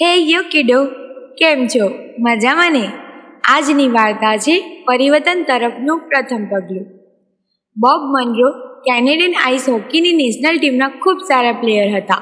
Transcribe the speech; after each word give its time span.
હે 0.00 0.16
યો 0.16 0.42
કિડો, 0.50 0.84
કેમ 1.38 1.66
છો? 1.66 1.90
મજામાં 2.18 2.72
ને 2.72 2.88
આજની 3.44 3.88
વાર્તા 3.88 4.36
છે 4.36 4.84
પરિવર્તન 4.84 5.44
તરફનું 5.48 5.98
પ્રથમ 5.98 6.44
પગલું. 6.44 6.86
બોબ 7.76 8.02
મનરો 8.04 8.50
કેનેડિયન 8.78 9.34
આઈસ 9.44 9.68
હોકીની 9.68 10.12
નેશનલ 10.12 10.58
ટીમના 10.58 10.88
ખૂબ 10.88 11.18
સારા 11.18 11.52
પ્લેયર 11.52 11.96
હતા. 11.96 12.14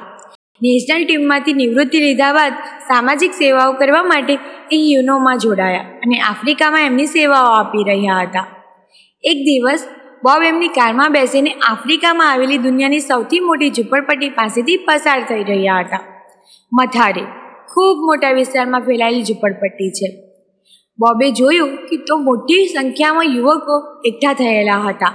નેશનલ 0.62 1.04
ટીમમાંથી 1.04 1.52
નિવૃત્તિ 1.52 2.00
લીધા 2.00 2.32
બાદ 2.32 2.52
સામાજિક 2.88 3.32
સેવાઓ 3.32 3.72
કરવા 3.72 4.02
માટે 4.02 4.38
એ 4.72 4.76
યુનોમાં 4.76 5.38
જોડાયા 5.38 5.80
અને 5.80 6.20
આફ્રિકામાં 6.20 6.80
એમની 6.80 7.06
સેવાઓ 7.06 7.46
આપી 7.46 7.84
રહ્યા 7.86 8.20
હતા. 8.20 8.46
એક 9.22 9.36
દિવસ, 9.36 9.86
બોબ 10.24 10.42
એમની 10.42 10.68
કારમાં 10.68 11.12
બેસીને 11.12 11.50
આફ્રિકામાં 11.50 12.32
આવેલી 12.32 12.58
દુનિયાની 12.58 13.00
સૌથી 13.00 13.40
મોટી 13.40 13.70
ઝૂંપડપટ્ટી 13.70 14.28
પાસેથી 14.28 14.76
પસાર 14.76 15.22
થઈ 15.28 15.44
રહ્યા 15.44 15.78
હતા. 15.78 16.00
મથારે 16.72 17.22
ખૂબ 17.74 18.06
મોટા 18.08 18.32
વિસ્તારમાં 18.32 18.82
ફેલાયેલી 18.82 19.26
ઝૂંપડપટ્ટી 19.28 19.90
છે. 19.90 20.08
બોબે 20.98 21.26
જોયું 21.30 21.76
કે 21.88 21.96
તો 22.08 22.18
મોટી 22.18 22.64
સંખ્યામાં 22.66 23.36
યુવકો 23.36 23.76
એકઠા 24.04 24.34
થયેલા 24.34 24.80
હતા 24.86 25.12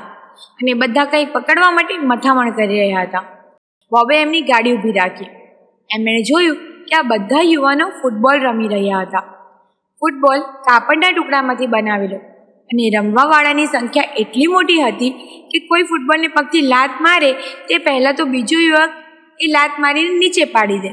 અને 0.60 0.74
બધા 0.74 1.06
કંઈ 1.06 1.26
પકડવા 1.26 1.72
માટે 1.72 2.00
મથામણ 2.12 2.52
કરી 2.52 2.80
રહ્યા 2.84 3.06
હતા. 3.06 3.26
બોબે 3.92 4.22
એમની 4.22 4.42
ગાડી 4.42 4.74
ઊભી 4.74 4.92
રાખી. 4.92 5.30
એમણે 5.90 6.22
જોયું 6.22 6.60
કે 6.88 6.96
આ 6.96 7.04
બધા 7.04 7.42
યુવાનો 7.44 7.92
ફૂટબોલ 8.02 8.38
રમી 8.40 8.68
રહ્યા 8.68 9.06
હતા. 9.06 9.26
ફૂટબોલ 10.02 10.40
કાપડના 10.68 11.12
ટુકડામાંથી 11.12 11.68
બનાવેલો 11.68 12.20
અને 12.70 12.86
રમવાવાળાની 12.96 13.68
સંખ્યા 13.68 14.16
એટલી 14.18 14.48
મોટી 14.48 14.82
હતી 14.82 15.12
કે 15.52 15.68
કોઈ 15.68 15.84
ફૂટબોલને 15.84 16.28
પગથી 16.28 16.62
લાત 16.62 16.92
મારે 17.02 17.32
તે 17.68 17.78
પહેલાં 17.78 18.16
તો 18.16 18.26
બીજો 18.26 18.60
યુવક 18.60 18.92
એ 19.40 19.48
લાત 19.48 19.80
મારીને 19.80 20.18
નીચે 20.18 20.44
પાડી 20.46 20.80
દે. 20.80 20.92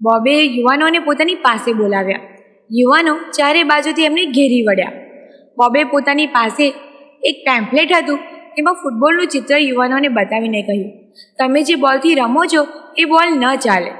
બોબે 0.00 0.32
યુવાનોને 0.46 0.98
પોતાની 0.98 1.34
પાસે 1.34 1.72
બોલાવ્યા. 1.72 2.24
યુવાનો 2.70 3.12
ચારે 3.36 3.62
બાજુથી 3.62 4.04
એમને 4.04 4.24
ઘેરી 4.26 4.62
વળ્યા. 4.62 4.92
બોબે 5.56 5.84
પોતાની 5.84 6.26
પાસે 6.26 6.64
એક 7.22 7.36
પેમ્ફલેટ 7.46 7.92
હતું 7.92 8.18
એમાં 8.58 8.74
ફૂટબોલનું 8.74 9.26
ચિત્ર 9.26 9.58
યુવાનોને 9.58 10.08
બતાવીને 10.08 10.60
કહ્યું, 10.62 10.90
તમે 11.38 11.62
જે 11.62 11.74
બોલથી 11.74 12.14
રમો 12.14 12.42
છો, 12.44 12.62
એ 12.96 13.04
બોલ 13.04 13.28
ન 13.34 13.44
ચાલે. 13.56 13.90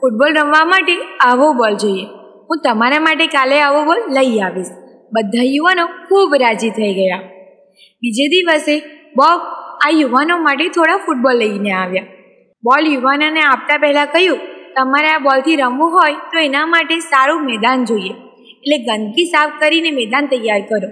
ફૂટબોલ 0.00 0.36
રમવા 0.38 0.64
માટે 0.64 0.94
આવો 1.20 1.52
બોલ 1.52 1.74
જોઈએ. 1.74 2.06
હું 2.48 2.60
તમારા 2.64 3.00
માટે 3.00 3.26
કાલે 3.26 3.60
આવો 3.60 3.80
બોલ 3.84 4.00
લઈ 4.08 4.40
આવીશ. 4.40 4.72
બધા 5.12 5.46
યુવાનો 5.46 5.86
ખૂબ 6.08 6.34
રાજી 6.34 6.70
થઈ 6.70 6.92
ગયા. 6.94 7.22
બીજે 8.02 8.26
દિવસે 8.28 8.74
બોબ 9.16 9.40
આ 9.86 9.90
યુવાનો 9.92 10.36
માટે 10.38 10.68
થોડા 10.68 10.98
ફૂટબોલ 11.06 11.36
લઈને 11.36 11.72
આવ્યા. 11.72 12.06
બોલ 12.64 12.84
યુવાનોને 12.92 13.42
આપતા 13.42 13.78
પહેલાં 13.78 14.12
કહ્યું 14.12 14.38
તમારે 14.76 15.08
આ 15.08 15.18
બોલથી 15.18 15.56
રમવું 15.56 15.92
હોય 15.92 16.12
તો 16.12 16.38
એના 16.38 16.66
માટે 16.66 16.98
સારું 16.98 17.44
મેદાન 17.44 17.84
જોઈએ. 17.84 18.14
એટલે 18.50 18.78
ગંદકી 18.78 19.24
સાફ 19.24 19.50
કરીને 19.60 19.90
મેદાન 19.90 20.26
તૈયાર 20.26 20.60
કરો. 20.60 20.90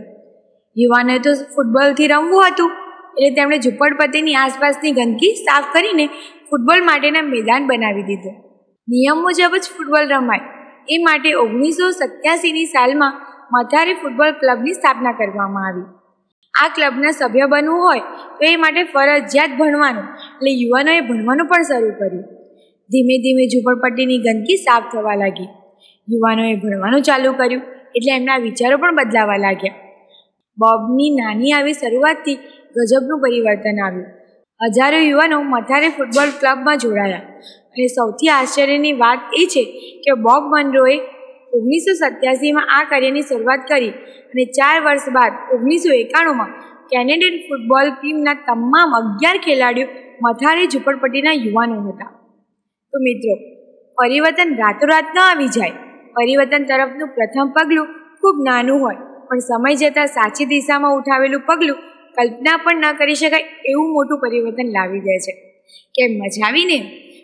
યુવાનોએ 0.76 1.18
તો 1.18 1.34
ફૂટબોલથી 1.34 2.06
રમવું 2.06 2.46
હતું. 2.46 2.70
એટલે 3.18 3.30
તેમણે 3.30 3.58
ઝુંપડપટ્ટીની 3.58 4.34
આસપાસની 4.34 4.90
ગંદકી 4.90 5.34
સાફ 5.34 5.64
કરીને 5.72 6.06
ફૂટબોલ 6.50 6.84
માટેના 6.84 7.22
મેદાન 7.22 7.66
બનાવી 7.66 8.02
દીધું. 8.02 8.32
નિયમ 8.88 9.16
મુજબ 9.16 9.56
જ 9.56 9.62
ફૂટબોલ 9.76 10.08
રમાય. 10.10 10.40
એ 10.88 10.98
માટે 10.98 11.32
ઓગણીસો 11.32 11.90
સત્યાસીની 11.90 12.64
સાલમાં 12.64 13.12
મથારે 13.52 13.94
ફૂટબોલ 13.94 14.30
ક્લબની 14.30 14.72
સ્થાપના 14.72 15.12
કરવામાં 15.12 15.66
આવી. 15.66 15.82
આ 16.64 16.68
ક્લબના 16.68 17.10
સભ્ય 17.10 17.46
બનવું 17.46 17.78
હોય 17.78 17.98
તો 18.38 18.44
એ 18.44 18.56
માટે 18.56 18.84
ફરજિયાત 18.84 19.50
ભણવાનું. 19.58 20.04
એટલે 20.04 20.50
યુવાનોએ 20.50 21.00
ભણવાનું 21.00 21.46
પણ 21.46 21.62
શરૂ 21.62 21.90
કર્યું. 21.90 22.43
ધીમે 22.90 23.14
ધીમે 23.18 23.44
ઝૂંપડપટ્ટીની 23.44 24.18
ગંદકી 24.18 24.56
સાફ 24.56 24.86
થવા 24.92 25.14
લાગી. 25.14 25.48
યુવાનોએ 26.08 26.54
ભણવાનું 26.54 27.00
ચાલુ 27.00 27.32
કર્યું, 27.32 27.62
એટલે 27.94 28.12
એમના 28.12 28.38
વિચારો 28.38 28.78
પણ 28.78 28.96
બદલાવા 28.96 29.36
લાગ્યા. 29.36 29.78
બોબની 30.58 31.10
નાની 31.10 31.52
આવી 31.52 31.74
શરૂઆતથી 31.74 32.36
ગજબનું 32.76 33.22
પરિવર્તન 33.22 33.80
આવ્યું. 33.80 34.10
હજારો 34.60 34.98
યુવાનો 34.98 35.38
મથારે 35.44 35.88
ફૂટબોલ 35.88 36.30
ક્લબમાં 36.40 36.78
જોડાયા. 36.78 37.24
અને 37.72 37.86
સૌથી 37.86 38.28
આશ્ચર્યની 38.28 38.92
વાત 38.92 39.20
એ 39.40 39.46
છે 39.46 39.64
કે 40.04 40.16
બોબ 40.26 40.50
મનરોએ 40.52 40.96
ઓગણીસો 41.52 41.94
સત્યાસીમાં 41.94 42.74
આ 42.76 42.82
કાર્યની 42.84 43.22
શરૂઆત 43.22 43.64
કરી 43.70 43.92
અને 44.30 44.44
ચાર 44.58 44.76
વર્ષ 44.86 45.08
બાદ 45.10 45.32
ઓગણીસો 45.56 45.94
એકાણુંમાં 45.94 46.52
કેનેડિયન 46.90 47.40
ફૂટબોલ 47.46 47.88
ટીમના 47.94 48.36
તમામ 48.48 48.98
અગિયાર 49.00 49.38
ખેલાડીઓ 49.46 49.88
મથારે 50.22 50.64
ઝૂંપડપટ્ટીના 50.66 51.36
યુવાનો 51.38 51.80
હતા. 51.88 52.13
તો 52.94 53.00
મિત્રો, 53.00 53.34
પરિવર્તન 53.98 54.54
રાતોરાત 54.54 55.04
ન 55.14 55.18
આવી 55.18 55.46
જાય. 55.46 55.70
પરિવર્તન 56.14 56.64
તરફનું 56.64 57.08
પ્રથમ 57.08 57.48
પગલું 57.48 57.86
ખૂબ 58.20 58.36
નાનું 58.46 58.80
હોય, 58.80 58.94
પણ 59.28 59.38
સમય 59.38 59.74
જતાં 59.74 60.06
સાચી 60.06 60.44
દિશામાં 60.44 60.92
ઉઠાવેલું 60.92 61.40
પગલું 61.40 61.76
કલ્પના 62.14 62.56
પણ 62.56 62.76
ન 62.76 62.92
કરી 62.92 63.14
શકાય 63.14 63.40
એવું 63.64 63.92
મોટું 63.92 64.18
પરિવર્તન 64.18 64.66
લાવી 64.66 65.00
દે 65.00 65.18
છે. 65.18 65.32
કેમ 65.94 66.10
મજાવીને 66.18 66.78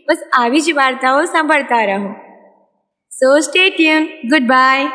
બસ 0.08 0.22
આવી 0.38 0.60
જ 0.60 0.72
વાર્તાઓ 0.72 1.24
સાંભળતા 1.24 1.84
રહો. 1.84 2.12
So 3.12 3.38
stay 3.38 3.70
tune 3.70 4.04
goodbye 4.42 4.86